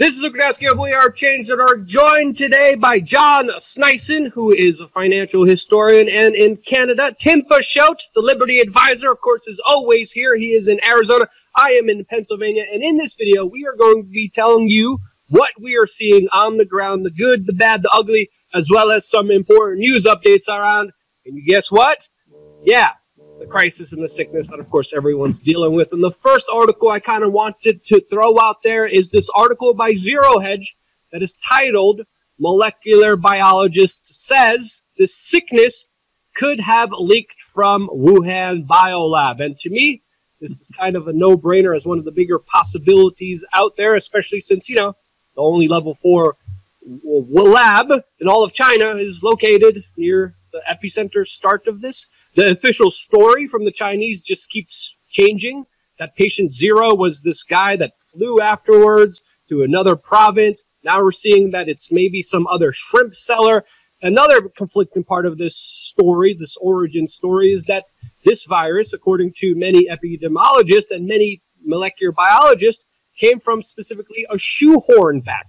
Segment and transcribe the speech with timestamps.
[0.00, 4.88] This is Luke Rudkowski of We Are joined today by John Sneisen, who is a
[4.88, 10.36] financial historian, and in Canada, Tim Picciott, the Liberty Advisor, of course, is always here.
[10.36, 11.26] He is in Arizona.
[11.54, 12.64] I am in Pennsylvania.
[12.72, 16.28] And in this video, we are going to be telling you what we are seeing
[16.32, 20.06] on the ground, the good, the bad, the ugly, as well as some important news
[20.06, 20.92] updates around.
[21.26, 22.08] And you guess what?
[22.62, 22.92] Yeah,
[23.40, 25.92] the crisis and the sickness that, of course, everyone's dealing with.
[25.92, 29.72] And the first article I kind of wanted to throw out there is this article
[29.72, 30.76] by Zero Hedge
[31.10, 32.02] that is titled
[32.38, 35.88] Molecular Biologist Says the Sickness
[36.36, 39.42] Could Have Leaked from Wuhan Biolab.
[39.42, 40.02] And to me,
[40.38, 43.94] this is kind of a no brainer as one of the bigger possibilities out there,
[43.94, 44.96] especially since, you know,
[45.34, 46.36] the only level four
[46.82, 52.06] lab in all of China is located near the epicenter start of this.
[52.34, 55.66] The official story from the Chinese just keeps changing.
[55.98, 60.62] That patient zero was this guy that flew afterwards to another province.
[60.82, 63.64] Now we're seeing that it's maybe some other shrimp seller.
[64.02, 67.84] Another conflicting part of this story, this origin story, is that
[68.24, 72.86] this virus, according to many epidemiologists and many molecular biologists,
[73.18, 75.46] came from specifically a shoehorn bat.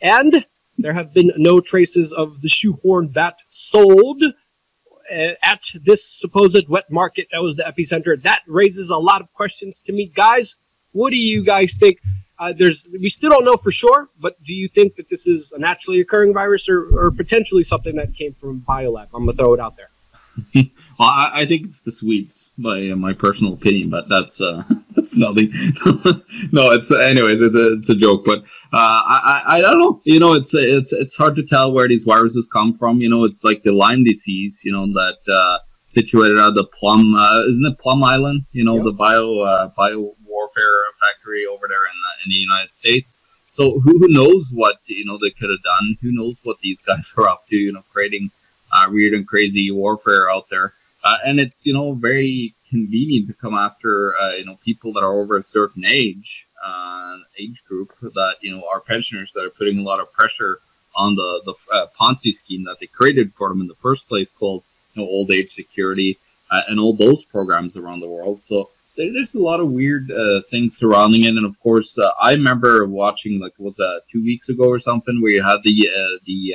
[0.00, 0.44] And
[0.78, 6.90] there have been no traces of the shoehorn bat sold uh, at this supposed wet
[6.90, 8.20] market that was the epicenter.
[8.20, 10.56] That raises a lot of questions to me, guys.
[10.92, 11.98] What do you guys think?
[12.38, 15.52] Uh, there's we still don't know for sure, but do you think that this is
[15.52, 19.08] a naturally occurring virus or, or potentially something that came from biolab?
[19.14, 19.90] I'm gonna throw it out there.
[20.54, 24.62] well, I, I, think it's the Swedes, by uh, my personal opinion, but that's uh,
[24.96, 25.50] that's nothing.
[26.52, 28.40] no, it's uh, anyways, it's a, it's a joke, but
[28.72, 30.00] uh, I, I don't know.
[30.04, 33.00] You know, it's it's it's hard to tell where these viruses come from.
[33.00, 34.62] You know, it's like the Lyme disease.
[34.64, 38.46] You know that uh, situated at the Plum, uh, isn't it Plum Island?
[38.52, 38.84] You know, yep.
[38.84, 43.18] the bio bio warfare factory over there in the, in the United States.
[43.46, 45.96] So who, who knows what you know they could have done?
[46.02, 47.56] Who knows what these guys are up to?
[47.56, 48.30] You know, creating
[48.74, 50.74] uh, weird and crazy warfare out there.
[51.04, 55.02] Uh, and it's, you know, very convenient to come after, uh, you know, people that
[55.02, 59.50] are over a certain age, uh, age group that, you know, are pensioners that are
[59.50, 60.58] putting a lot of pressure
[60.96, 64.32] on the, the uh, Ponzi scheme that they created for them in the first place
[64.32, 66.18] called, you know, old age security
[66.50, 68.40] uh, and all those programs around the world.
[68.40, 72.86] So, there's a lot of weird uh, things surrounding it, and of course, I remember
[72.86, 75.88] watching like was two weeks ago or something where you had the
[76.26, 76.54] the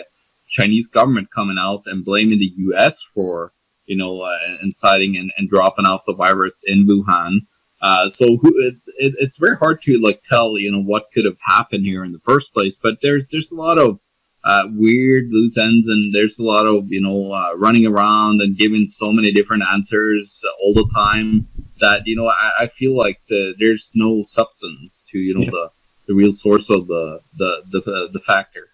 [0.49, 3.01] Chinese government coming out and blaming the U.S.
[3.01, 3.53] for
[3.85, 7.41] you know uh, inciting and, and dropping off the virus in Wuhan.
[7.81, 11.37] Uh, so it, it, it's very hard to like tell you know what could have
[11.45, 12.77] happened here in the first place.
[12.77, 13.99] But there's there's a lot of
[14.43, 18.57] uh, weird loose ends, and there's a lot of you know uh, running around and
[18.57, 21.47] giving so many different answers all the time
[21.79, 25.51] that you know I, I feel like the, there's no substance to you know yeah.
[25.51, 25.69] the
[26.07, 28.68] the real source of the the the, the factor.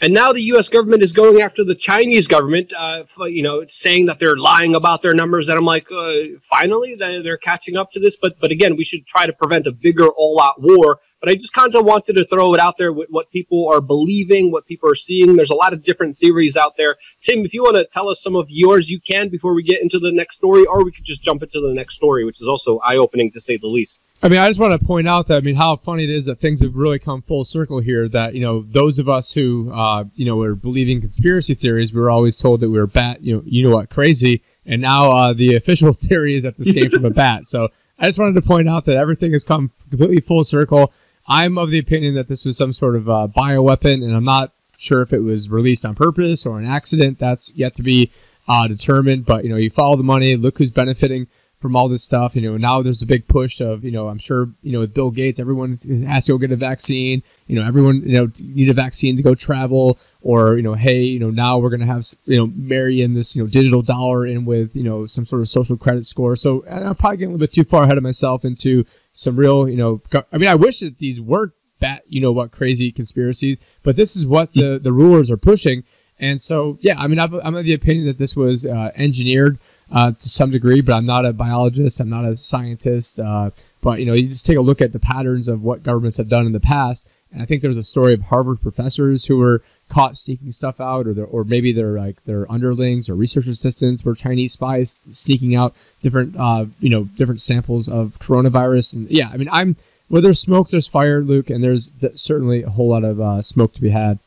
[0.00, 0.68] And now the U.S.
[0.68, 4.76] government is going after the Chinese government, uh, for, you know, saying that they're lying
[4.76, 5.48] about their numbers.
[5.48, 8.16] And I'm like, uh, finally, they're catching up to this.
[8.16, 10.98] But, but again, we should try to prevent a bigger all-out war.
[11.20, 13.80] But I just kind of wanted to throw it out there with what people are
[13.80, 15.34] believing, what people are seeing.
[15.34, 16.94] There's a lot of different theories out there.
[17.24, 19.82] Tim, if you want to tell us some of yours, you can before we get
[19.82, 22.46] into the next story, or we could just jump into the next story, which is
[22.46, 23.98] also eye-opening to say the least.
[24.20, 26.26] I mean, I just want to point out that I mean how funny it is
[26.26, 28.08] that things have really come full circle here.
[28.08, 32.00] That you know, those of us who uh, you know were believing conspiracy theories, we
[32.00, 35.12] were always told that we were bat, you know, you know what, crazy, and now
[35.12, 37.46] uh, the official theory is that this came from a bat.
[37.46, 37.68] So
[37.98, 40.92] I just wanted to point out that everything has come completely full circle.
[41.28, 44.52] I'm of the opinion that this was some sort of uh, bioweapon, and I'm not
[44.78, 47.20] sure if it was released on purpose or an accident.
[47.20, 48.10] That's yet to be
[48.48, 49.26] uh, determined.
[49.26, 50.34] But you know, you follow the money.
[50.34, 51.28] Look who's benefiting
[51.58, 52.36] from all this stuff.
[52.36, 54.94] You know, now there's a big push of, you know, I'm sure, you know, with
[54.94, 55.76] Bill Gates, everyone
[56.06, 57.22] has to go get a vaccine.
[57.46, 61.02] You know, everyone, you know, need a vaccine to go travel or, you know, hey,
[61.02, 63.82] you know, now we're going to have, you know, marry in this, you know, digital
[63.82, 66.36] dollar in with, you know, some sort of social credit score.
[66.36, 69.68] So I'm probably getting a little bit too far ahead of myself into some real,
[69.68, 70.00] you know,
[70.32, 74.16] I mean, I wish that these weren't that, you know, what crazy conspiracies, but this
[74.16, 75.84] is what the, the rulers are pushing.
[76.20, 79.58] And so, yeah, I mean, I've I'm of the opinion that this was uh, engineered
[79.90, 82.00] uh, to some degree, but I'm not a biologist.
[82.00, 83.18] I'm not a scientist.
[83.18, 83.50] Uh,
[83.82, 86.28] but you know, you just take a look at the patterns of what governments have
[86.28, 89.62] done in the past, and I think there's a story of Harvard professors who were
[89.88, 94.14] caught sneaking stuff out, or or maybe they're like their underlings or research assistants were
[94.14, 98.94] Chinese spies sneaking out different, uh, you know, different samples of coronavirus.
[98.94, 99.76] And yeah, I mean, I'm
[100.08, 103.74] where there's smoke, there's fire, Luke, and there's certainly a whole lot of uh, smoke
[103.74, 104.18] to be had.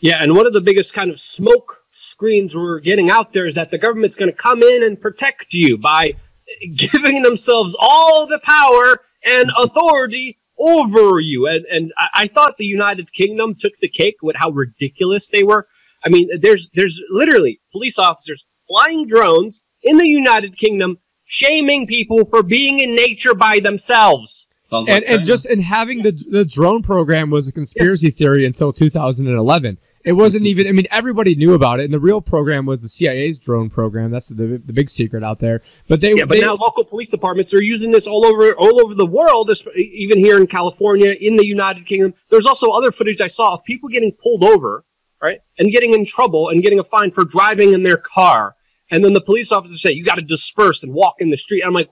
[0.00, 3.54] Yeah, and one of the biggest kind of smoke screens we're getting out there is
[3.54, 6.14] that the government's going to come in and protect you by
[6.74, 11.46] giving themselves all the power and authority over you.
[11.46, 15.42] And, and I, I thought the United Kingdom took the cake with how ridiculous they
[15.42, 15.68] were.
[16.02, 22.24] I mean, there's, there's literally police officers flying drones in the United Kingdom shaming people
[22.24, 24.48] for being in nature by themselves.
[24.70, 28.12] Sounds and, like and just and having the the drone program was a conspiracy yeah.
[28.12, 29.78] theory until 2011.
[30.04, 30.68] It wasn't even.
[30.68, 34.12] I mean, everybody knew about it, and the real program was the CIA's drone program.
[34.12, 35.60] That's the the big secret out there.
[35.88, 38.80] But they yeah, but they, now local police departments are using this all over all
[38.80, 42.14] over the world, even here in California, in the United Kingdom.
[42.28, 44.84] There's also other footage I saw of people getting pulled over,
[45.20, 48.54] right, and getting in trouble and getting a fine for driving in their car,
[48.88, 51.64] and then the police officers say you got to disperse and walk in the street.
[51.66, 51.90] I'm like,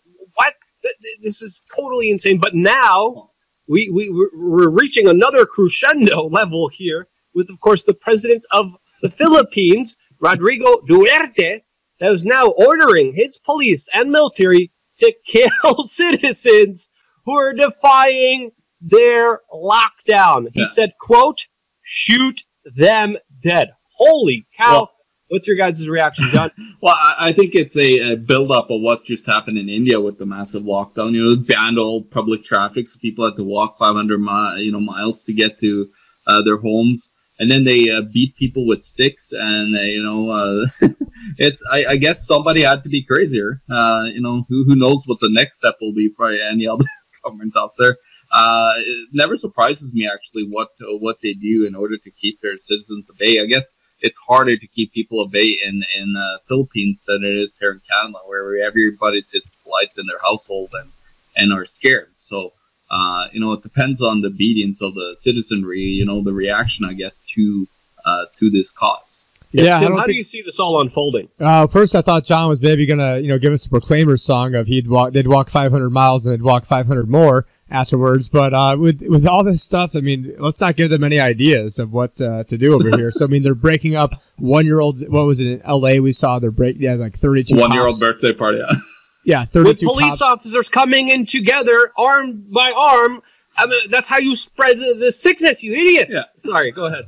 [1.23, 2.38] this is totally insane.
[2.38, 3.31] But now
[3.67, 9.11] we, we, we're reaching another crescendo level here with, of course, the president of the
[9.11, 11.62] Philippines, Rodrigo Duterte,
[12.00, 16.88] that is now ordering his police and military to kill citizens
[17.25, 20.49] who are defying their lockdown.
[20.55, 20.67] He yeah.
[20.67, 21.46] said, quote,
[21.82, 23.73] shoot them dead.
[23.96, 24.73] Holy cow.
[24.73, 24.90] Well,
[25.29, 26.51] What's your guys' reaction, John?
[26.81, 30.19] well, I, think it's a, a build up of what just happened in India with
[30.19, 31.13] the massive lockdown.
[31.13, 34.81] You know, banned all public traffic, so people had to walk 500 mi- you know
[34.81, 35.91] miles to get to
[36.27, 39.31] uh, their homes, and then they uh, beat people with sticks.
[39.33, 40.67] And uh, you know, uh,
[41.37, 43.61] it's I, I, guess somebody had to be crazier.
[43.71, 46.09] Uh, you know, who who knows what the next step will be?
[46.09, 46.85] Probably any other
[47.25, 47.99] government out there.
[48.31, 50.69] Uh, it never surprises me actually what
[51.01, 53.41] what they do in order to keep their citizens at bay.
[53.41, 57.35] I guess it's harder to keep people at bay in in uh, Philippines than it
[57.35, 60.93] is here in Canada, where everybody sits polite in their household and
[61.37, 62.11] and are scared.
[62.15, 62.53] So.
[62.91, 65.83] Uh, you know, it depends on the obedience of the citizenry.
[65.83, 67.69] You know, the reaction, I guess, to
[68.03, 69.27] uh, to this cause.
[69.50, 71.29] Yeah, yeah Tim, how think, do you see this all unfolding?
[71.41, 74.55] Uh, first, I thought John was maybe gonna, you know, give us a Proclaimer song
[74.55, 78.29] of he'd walk, they'd walk 500 miles and they'd walk 500 more afterwards.
[78.29, 81.79] But uh, with with all this stuff, I mean, let's not give them any ideas
[81.79, 83.11] of what uh, to do over here.
[83.11, 85.00] So I mean, they're breaking up one year old.
[85.09, 86.00] What was it in L.A.
[86.00, 88.59] We saw they're break yeah like thirty two one year old birthday party.
[88.59, 88.77] Yeah,
[89.25, 89.87] yeah thirty two.
[89.87, 90.23] With police cops.
[90.23, 93.23] officers coming in together, arm by arm.
[93.56, 96.15] I mean, that's how you spread the, the sickness, you idiots.
[96.15, 96.21] Yeah.
[96.37, 97.06] Sorry, go ahead.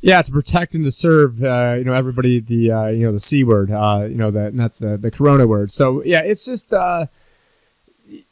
[0.00, 3.20] Yeah, to protect and to serve, uh, you know, everybody the uh, you know the
[3.20, 5.72] c word, uh, you know that that's the the corona word.
[5.72, 7.06] So yeah, it's just uh,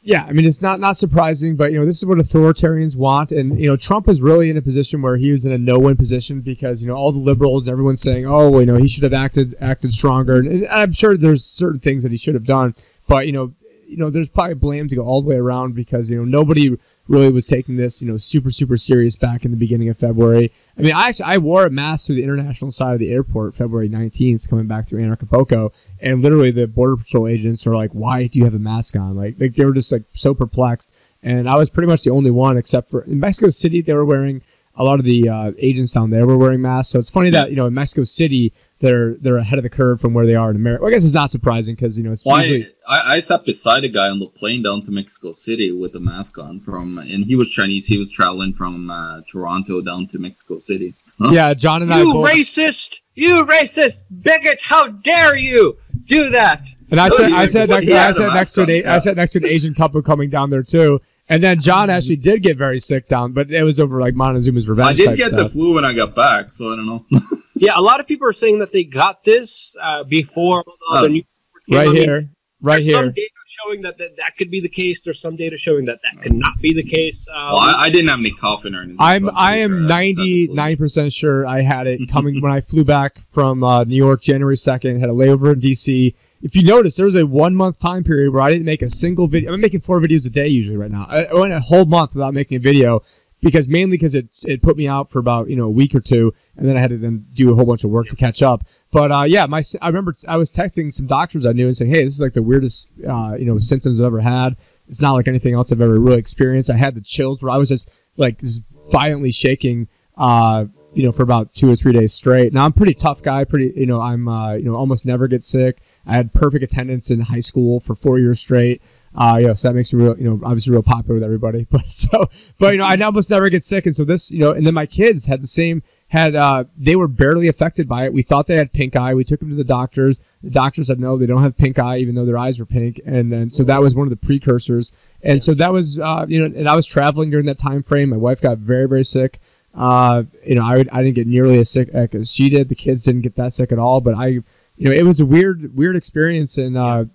[0.01, 3.31] yeah, I mean it's not not surprising, but you know this is what authoritarians want,
[3.31, 5.97] and you know Trump was really in a position where he was in a no-win
[5.97, 9.13] position because you know all the liberals, everyone's saying, oh, you know he should have
[9.13, 12.75] acted acted stronger, and I'm sure there's certain things that he should have done,
[13.07, 13.53] but you know
[13.85, 16.77] you know there's probably blame to go all the way around because you know nobody
[17.07, 20.51] really was taking this, you know, super, super serious back in the beginning of February.
[20.77, 23.55] I mean, I actually, I wore a mask through the international side of the airport
[23.55, 25.73] February 19th coming back through Anarchapulco.
[26.01, 29.15] And literally the border patrol agents are like, why do you have a mask on?
[29.15, 30.91] Like, like they were just like so perplexed.
[31.23, 34.05] And I was pretty much the only one except for in Mexico City, they were
[34.05, 34.41] wearing
[34.75, 36.91] a lot of the uh, agents down there were wearing masks.
[36.91, 39.99] So it's funny that, you know, in Mexico City, they're they're ahead of the curve
[39.99, 40.83] from where they are in America.
[40.83, 42.65] Well, I guess it's not surprising because you know it's well, usually...
[42.87, 45.99] I, I sat beside a guy on the plane down to Mexico City with a
[45.99, 47.87] mask on from, and he was Chinese.
[47.87, 50.93] He was traveling from uh, Toronto down to Mexico City.
[51.07, 51.31] So.
[51.31, 52.01] Yeah, John and you I.
[52.01, 52.29] You both...
[52.29, 53.01] racist!
[53.15, 54.61] You racist bigot!
[54.61, 56.67] How dare you do that?
[56.91, 59.39] And I said, I said next, I said next to an, I said next to
[59.39, 60.99] an Asian couple coming down there too.
[61.29, 64.67] And then John actually did get very sick down, but it was over like Montezuma's
[64.67, 65.01] revenge.
[65.01, 65.39] I did get stuff.
[65.39, 67.05] the flu when I got back, so I don't know.
[67.55, 71.09] yeah, a lot of people are saying that they got this uh, before uh, the
[71.09, 71.23] new
[71.69, 72.29] right here,
[72.61, 72.95] right There's here.
[72.95, 75.03] Some data showing that, that that could be the case.
[75.03, 77.27] There's some data showing that that could not be the case.
[77.27, 78.97] Um, well, I, I, didn't have any coughing or anything.
[78.99, 82.83] I'm so I am ninety nine percent sure I had it coming when I flew
[82.83, 84.99] back from uh, New York January second.
[84.99, 86.15] Had a layover in DC.
[86.41, 88.89] If you notice, there was a one month time period where I didn't make a
[88.89, 89.53] single video.
[89.53, 91.07] I'm making four videos a day usually right now.
[91.09, 93.01] I went a whole month without making a video
[93.41, 95.99] because mainly because it, it put me out for about you know a week or
[95.99, 98.41] two and then i had to then do a whole bunch of work to catch
[98.41, 101.77] up but uh, yeah my i remember i was texting some doctors i knew and
[101.77, 104.55] saying hey this is like the weirdest uh, you know symptoms i've ever had
[104.87, 107.57] it's not like anything else i've ever really experienced i had the chills where i
[107.57, 110.65] was just like just violently shaking uh,
[110.97, 112.53] you know, for about two or three days straight.
[112.53, 113.43] Now I'm pretty tough guy.
[113.43, 115.79] Pretty, you know, I'm, uh, you know, almost never get sick.
[116.07, 118.81] I had perfect attendance in high school for four years straight.
[119.13, 121.67] Uh, you know, so that makes me real, you know, obviously real popular with everybody.
[121.71, 124.51] But so, but you know, I almost never get sick, and so this, you know,
[124.51, 128.13] and then my kids had the same, had uh, they were barely affected by it.
[128.13, 129.13] We thought they had pink eye.
[129.13, 130.19] We took them to the doctors.
[130.41, 133.01] The doctors said no, they don't have pink eye, even though their eyes were pink.
[133.05, 134.91] And then so that was one of the precursors.
[135.21, 138.09] And so that was, uh, you know, and I was traveling during that time frame.
[138.09, 139.39] My wife got very, very sick.
[139.73, 142.69] Uh, you know, I, I didn't get nearly as sick as she did.
[142.69, 144.01] The kids didn't get that sick at all.
[144.01, 144.39] But I,
[144.77, 147.05] you know, it was a weird, weird experience, and uh,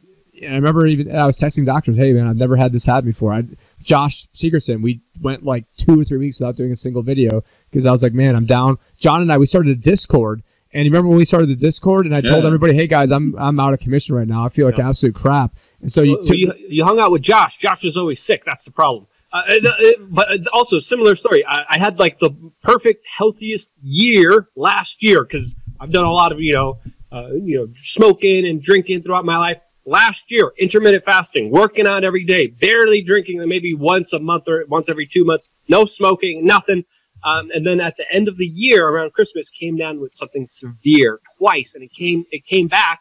[0.42, 3.06] and I remember even I was texting doctors, "Hey man, I've never had this happen
[3.06, 3.44] before." I,
[3.82, 7.86] Josh Sigurdson, we went like two or three weeks without doing a single video because
[7.86, 10.42] I was like, "Man, I'm down." John and I we started a Discord,
[10.72, 13.34] and you remember when we started the Discord, and I told everybody, "Hey guys, I'm
[13.38, 14.44] I'm out of commission right now.
[14.44, 14.88] I feel like Yeah.
[14.88, 17.58] absolute crap." And so you, Well, took- you, you hung out with Josh.
[17.58, 18.44] Josh is always sick.
[18.44, 19.06] That's the problem.
[19.32, 21.46] Uh, uh, uh, but uh, also similar story.
[21.46, 26.32] I, I had like the perfect healthiest year last year because I've done a lot
[26.32, 26.78] of you know
[27.12, 29.60] uh, you know smoking and drinking throughout my life.
[29.84, 34.64] Last year, intermittent fasting, working out every day, barely drinking, maybe once a month or
[34.68, 36.84] once every two months, no smoking, nothing.
[37.24, 40.46] Um, and then at the end of the year, around Christmas, came down with something
[40.46, 43.00] severe twice, and it came it came back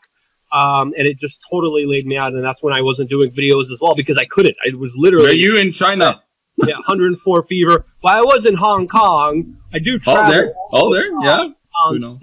[0.51, 2.34] um, and it just totally laid me out.
[2.34, 4.56] And that's when I wasn't doing videos as well because I couldn't.
[4.65, 5.25] I was literally.
[5.27, 6.22] Were literally you in China?
[6.58, 7.86] yeah, 104 fever.
[8.01, 10.53] While I was in Hong Kong, I do Oh, travel there.
[10.72, 11.10] Oh, there.
[11.24, 11.50] Yeah.
[11.88, 12.18] Who knows?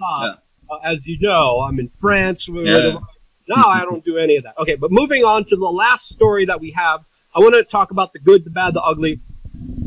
[0.69, 2.47] Uh, as you know, I'm in France.
[2.47, 2.99] Yeah.
[3.47, 4.57] No, I don't do any of that.
[4.59, 7.03] Okay, but moving on to the last story that we have,
[7.35, 9.19] I want to talk about the good, the bad, the ugly.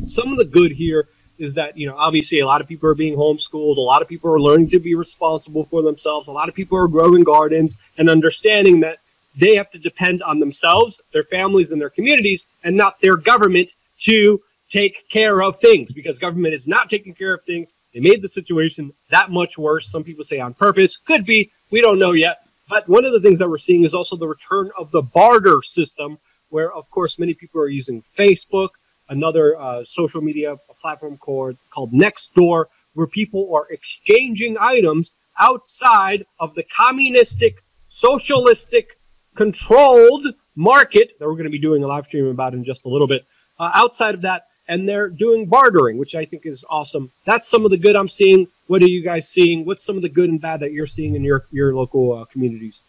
[0.07, 1.07] Some of the good here
[1.39, 3.77] is that, you know, obviously a lot of people are being homeschooled.
[3.77, 6.27] A lot of people are learning to be responsible for themselves.
[6.27, 8.99] A lot of people are growing gardens and understanding that
[9.37, 13.71] they have to depend on themselves, their families, and their communities, and not their government
[14.01, 17.73] to take care of things because government is not taking care of things.
[17.93, 19.91] They made the situation that much worse.
[19.91, 20.97] Some people say on purpose.
[20.97, 21.51] Could be.
[21.71, 22.39] We don't know yet.
[22.69, 25.61] But one of the things that we're seeing is also the return of the barter
[25.63, 26.19] system,
[26.49, 28.71] where, of course, many people are using Facebook,
[29.09, 36.55] another uh, social media platform called, called Nextdoor, where people are exchanging items outside of
[36.55, 38.99] the communistic, socialistic,
[39.35, 42.89] controlled market that we're going to be doing a live stream about in just a
[42.89, 43.25] little bit.
[43.59, 47.11] Uh, outside of that, and they're doing bartering, which I think is awesome.
[47.27, 48.49] That's some of the good I'm seeing.
[48.69, 49.67] What are you guys seeing?
[49.67, 52.25] What's some of the good and bad that you're seeing in your your local uh,
[52.25, 52.81] communities?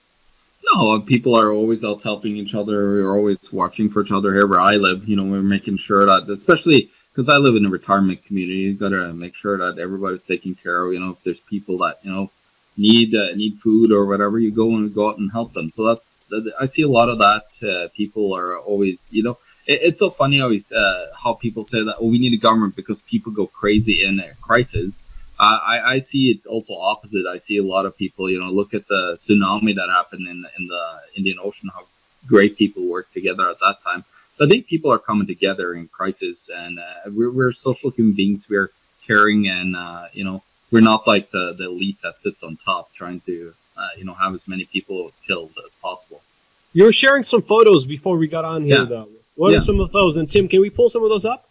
[0.71, 2.77] No, people are always out helping each other.
[2.93, 5.09] We're always watching for each other here where I live.
[5.09, 8.75] You know, we're making sure that, especially because I live in a retirement community, you
[8.75, 10.93] got to make sure that everybody's taken care of.
[10.93, 12.31] You know, if there's people that you know
[12.77, 15.69] need uh, need food or whatever, you go and go out and help them.
[15.69, 16.25] So that's
[16.61, 17.45] I see a lot of that.
[17.61, 21.83] Uh, people are always, you know, it, it's so funny always uh, how people say
[21.83, 21.95] that.
[21.99, 25.03] Oh, we need a government because people go crazy in a crisis.
[25.39, 27.25] Uh, I, I see it also opposite.
[27.25, 30.45] I see a lot of people, you know, look at the tsunami that happened in
[30.57, 30.83] in the
[31.17, 31.85] Indian Ocean, how
[32.27, 34.05] great people worked together at that time.
[34.35, 38.13] So I think people are coming together in crisis, and uh, we're, we're social human
[38.13, 38.47] beings.
[38.49, 38.71] We're
[39.05, 42.93] caring, and uh, you know, we're not like the, the elite that sits on top
[42.93, 46.21] trying to, uh, you know, have as many people as killed as possible.
[46.73, 48.85] You were sharing some photos before we got on here, Yeah.
[48.85, 49.09] though.
[49.35, 49.57] What Yeah.
[49.57, 50.15] are some of those?
[50.15, 51.49] And Tim, can we pull some of those up?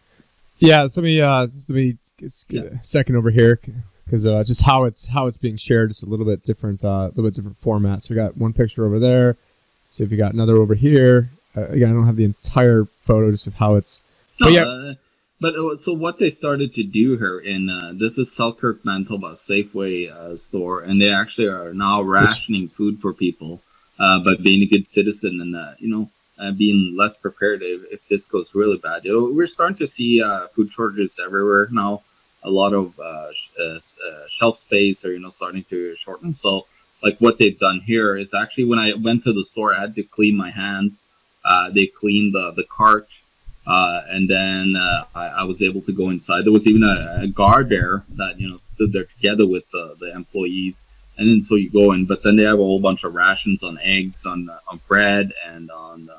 [0.59, 3.59] Yeah, let me uh, let me just get a second over here
[4.05, 6.89] because uh, just how it's how it's being shared is a little bit different, uh,
[6.89, 8.03] a little bit different format.
[8.03, 9.37] So we got one picture over there.
[9.81, 11.31] Let's see if we got another over here.
[11.57, 14.01] Uh, again, I don't have the entire photo just of how it's.
[14.41, 14.63] No, But yeah.
[14.65, 14.95] uh,
[15.41, 19.33] but uh, so what they started to do here in uh, this is Selkirk, Manitoba
[19.33, 23.61] Safeway uh, store, and they actually are now rationing food for people,
[23.99, 26.09] uh, but being a good citizen and uh, you know
[26.43, 29.05] uh, being less prepared if, if this goes really bad.
[29.05, 32.03] You know, we're starting to see uh, food shortages everywhere now.
[32.43, 33.77] A lot of uh, sh- uh,
[34.09, 36.35] uh, shelf space are you know starting to shorten.
[36.35, 36.67] So
[37.03, 39.95] like what they've done here is actually when I went to the store, I had
[39.95, 41.09] to clean my hands.
[41.45, 43.23] Uh, they cleaned the the cart.
[43.65, 44.75] And then
[45.15, 46.45] I, I was able to go inside.
[46.45, 49.95] There was even a, a guard there that you know stood there together with the,
[50.01, 50.85] the employees.
[51.17, 53.63] And then so you go in, but then they have a whole bunch of rations
[53.63, 56.11] on eggs, on on bread, and on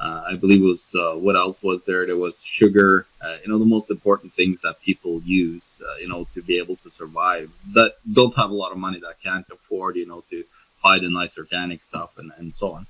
[0.00, 2.06] uh, I believe it was uh, what else was there?
[2.06, 3.06] There was sugar.
[3.20, 6.58] Uh, you know the most important things that people use, uh, you know, to be
[6.58, 7.50] able to survive.
[7.74, 10.44] That don't have a lot of money, that can't afford, you know, to
[10.82, 12.86] buy the nice organic stuff and, and so on.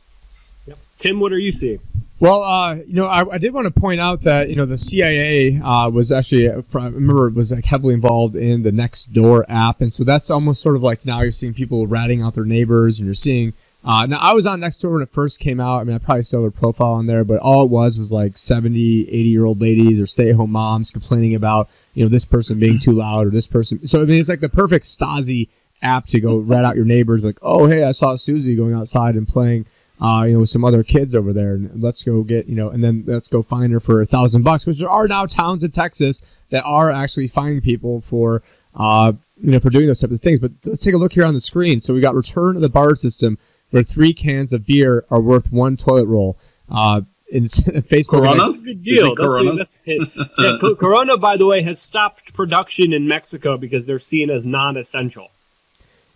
[0.67, 0.79] Yep.
[0.99, 1.81] Tim, what are you seeing?
[2.21, 4.79] Well, uh, you know, I, I did want to point out that you know the
[4.79, 8.71] CIA uh, was actually, uh, from, I remember, it was like heavily involved in the
[8.71, 12.35] Nextdoor app, and so that's almost sort of like now you're seeing people ratting out
[12.35, 13.55] their neighbors, and you're seeing.
[13.83, 15.81] Uh, now I was on Nextdoor when it first came out.
[15.81, 18.13] I mean, I probably still have a profile on there, but all it was was
[18.13, 22.09] like 70, 80 year old ladies or stay at home moms complaining about you know
[22.09, 23.87] this person being too loud or this person.
[23.87, 25.49] So I mean, it's like the perfect Stasi
[25.83, 27.25] app to go rat out your neighbors.
[27.25, 29.65] Like, oh hey, I saw Susie going outside and playing
[30.01, 32.71] uh, you know, with some other kids over there, and let's go get, you know,
[32.71, 35.63] and then let's go find her for a thousand bucks, which there are now towns
[35.63, 38.43] in Texas that are actually finding people for,
[38.75, 40.41] uh, you know, for doing those types of things.
[40.41, 41.81] But let's take a look here on the screen.
[41.81, 43.37] So we got return of the bar system,
[43.71, 46.37] where three cans of beer are worth one toilet roll.
[46.71, 48.65] Uh, in Facebook, Coronas?
[48.65, 49.13] That's a good deal.
[49.13, 50.29] it That's a, that's it.
[50.39, 55.31] Yeah, Corona, by the way, has stopped production in Mexico because they're seen as non-essential.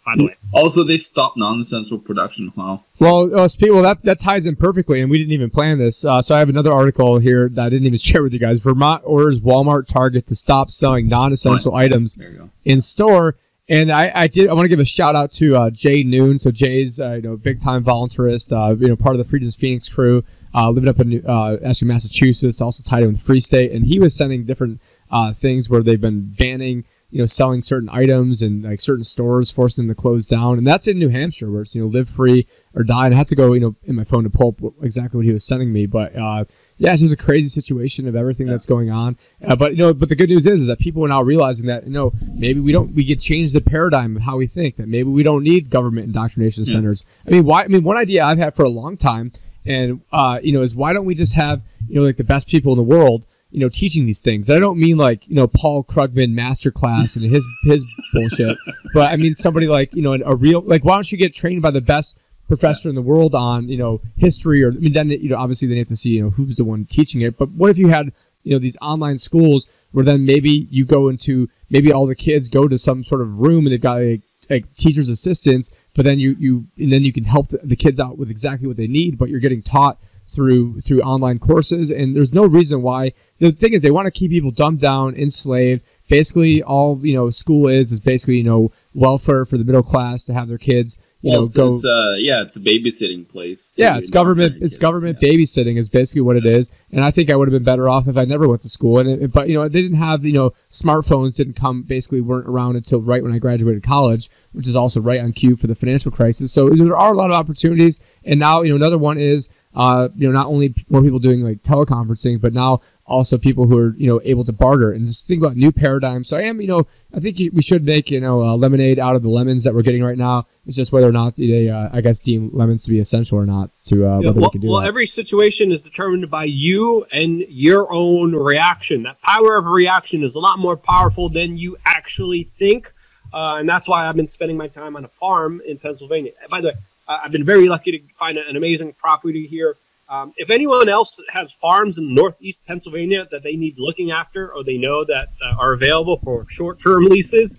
[0.05, 0.35] by the way.
[0.53, 2.53] Also, they stopped non-essential production.
[2.57, 2.83] Wow.
[2.99, 6.05] Well, uh, well, that that ties in perfectly, and we didn't even plan this.
[6.05, 8.61] Uh, so I have another article here that I didn't even share with you guys.
[8.61, 11.85] Vermont orders Walmart Target to stop selling non-essential Right.
[11.93, 12.51] items There you go.
[12.65, 13.37] in store.
[13.67, 14.51] And I, I did.
[14.51, 16.39] I want to give a shout out to uh, Jay Noon.
[16.39, 18.53] So Jay's, uh, you know, big time voluntarist.
[18.53, 20.23] Uh, you know, part of the Freedom's Phoenix crew.
[20.55, 24.15] Uh, living up in uh, Massachusetts, also tied in with Free State, and he was
[24.15, 24.81] sending different
[25.11, 29.49] uh, things where they've been banning, you know, selling certain items and like certain stores,
[29.49, 30.59] forcing them to close down.
[30.59, 32.45] And that's in New Hampshire, where it's you know live free
[32.75, 33.07] or die.
[33.07, 35.25] And I had to go, you know, in my phone to pull up exactly what
[35.25, 35.87] he was sending me.
[35.87, 36.45] But uh,
[36.77, 39.17] yeah, it's just a crazy situation of everything that's going on.
[39.47, 41.69] Uh, but you know, but the good news is, is that people are now realizing
[41.69, 44.75] that you know maybe we don't we could change the paradigm of how we think.
[44.75, 47.05] That maybe we don't need government indoctrination centers.
[47.29, 47.63] I mean, why?
[47.63, 49.31] I mean, one idea I've had for a long time,
[49.65, 52.49] and uh, you know, is why don't we just have you know like the best
[52.49, 53.25] people in the world.
[53.55, 54.51] You know, teaching these things.
[54.51, 58.59] I don't mean like you know Paul Krugman masterclass and his his bullshit,
[58.95, 60.85] but I mean somebody like you know a real like.
[60.85, 64.01] Why don't you get trained by the best professor in the world on you know
[64.17, 66.57] history or I mean then you know obviously they have to see you know who's
[66.57, 70.05] the one teaching it but what if you had you know these online schools where
[70.05, 73.65] then maybe you go into maybe all the kids go to some sort of room
[73.65, 74.21] and they've got like,
[74.51, 78.17] like teachers assistants but then you you and then you can help the, kids out
[78.19, 82.33] with exactly what they need but you're getting taught through through online courses and there's
[82.33, 83.13] no reason why.
[83.39, 87.31] The thing is they want to keep people dumbed down enslaved basically all you know
[87.31, 90.97] school is is basically you know welfare for the middle class to have their kids
[91.25, 93.73] you Well, know it's, go it's, uh, yeah, it's a babysitting place.
[93.79, 94.57] yeah, it's government.
[94.57, 95.31] It's kids, government yeah.
[95.31, 96.71] babysitting is basically what it is.
[96.93, 98.99] And I think I would have been better off if I never went to school.
[98.99, 102.47] And it, but you know, they didn't have you know smartphones didn't come basically weren't
[102.47, 105.75] around until right when I graduated college, which is also right on cue for the
[105.75, 106.53] financial crisis.
[106.53, 108.19] So there are a lot of opportunities.
[108.23, 111.41] And now you know another one is uh you know not only more people doing
[111.41, 115.27] like teleconferencing, but now also people who are you know able to barter and just
[115.29, 116.29] think about new paradigms.
[116.29, 119.17] So I am you know I think we should make you know uh, lemonade out
[119.17, 120.47] of the lemons that we're getting right now.
[120.67, 123.47] It's just whether or not they uh, I guess deem lemons to be essential or
[123.47, 124.87] not to uh, Yeah, whether well, we can do well, that.
[124.89, 129.03] every situation is determined by you and your own reaction.
[129.03, 132.93] That power of reaction is a lot more powerful than you actually think,
[133.33, 136.33] uh, and that's why I've been spending my time on a farm in Pennsylvania.
[136.49, 136.75] By the way,
[137.07, 139.77] I've been very lucky to find an amazing property here.
[140.15, 144.63] Um, if anyone else has farms in northeast Pennsylvania that they need looking after, or
[144.63, 147.59] they know that uh, are available for short-term leases,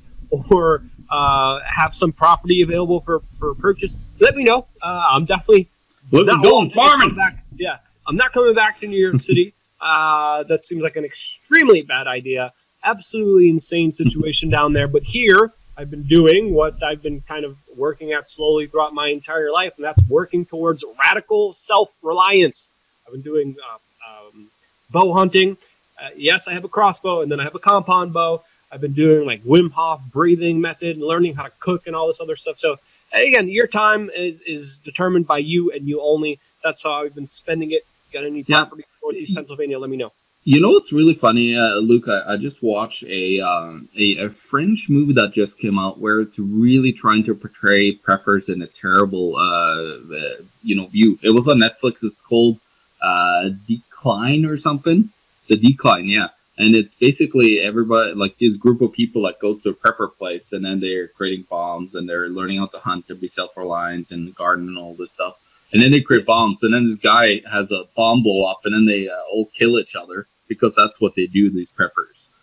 [0.49, 4.67] or uh, have some property available for, for purchase, let me know.
[4.81, 5.67] Uh, I'm definitely
[6.11, 7.15] Look, not going farming.
[7.15, 9.53] Back, yeah, I'm not coming back to New York City.
[9.81, 12.53] uh, that seems like an extremely bad idea.
[12.83, 14.87] Absolutely insane situation down there.
[14.87, 19.07] But here, I've been doing what I've been kind of working at slowly throughout my
[19.07, 22.69] entire life, and that's working towards radical self-reliance.
[23.05, 24.47] I've been doing uh, um,
[24.89, 25.57] bow hunting.
[26.01, 28.43] Uh, yes, I have a crossbow, and then I have a compound bow.
[28.71, 32.07] I've been doing like Wim Hof breathing method and learning how to cook and all
[32.07, 32.57] this other stuff.
[32.57, 32.77] So
[33.13, 36.39] again, your time is is determined by you and you only.
[36.63, 37.85] That's how I've been spending it.
[38.11, 39.77] Got any property in Northeast Pennsylvania?
[39.77, 40.11] Let me know.
[40.47, 42.08] You know what's really funny, uh, Luke?
[42.08, 46.19] I, I just watched a, um, a a French movie that just came out where
[46.19, 51.17] it's really trying to portray preppers in a terrible, uh, uh, you know, view.
[51.23, 52.03] It was on Netflix.
[52.03, 52.60] It's called
[53.01, 55.10] uh, Decline or something.
[55.47, 56.27] The Decline, yeah.
[56.60, 60.53] And it's basically everybody, like this group of people that goes to a prepper place,
[60.53, 64.36] and then they're creating bombs, and they're learning how to hunt, and be self-reliant, and
[64.36, 65.39] garden, and all this stuff.
[65.73, 68.75] And then they create bombs, and then this guy has a bomb blow up, and
[68.75, 71.49] then they uh, all kill each other because that's what they do.
[71.49, 72.27] These preppers.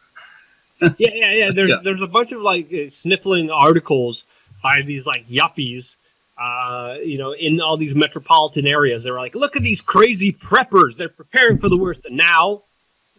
[0.98, 1.50] Yeah, yeah, yeah.
[1.52, 1.76] There's Yeah.
[1.84, 4.26] there's a bunch of like uh, sniffling articles
[4.64, 5.96] by these like yuppies.
[6.36, 10.96] Uh, you know, in all these metropolitan areas, they're like, "Look at these crazy preppers!
[10.96, 12.62] They're preparing for the worst." And now,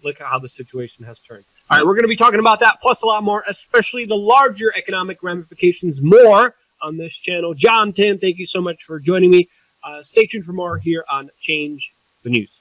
[0.03, 1.45] look at how the situation has turned.
[1.69, 4.17] All right, we're going to be talking about that plus a lot more, especially the
[4.17, 7.53] larger economic ramifications, more on this channel.
[7.53, 9.47] John, Tim, thank you so much for joining me.
[9.81, 11.93] Uh, stay tuned for more here on Change
[12.23, 12.59] the News.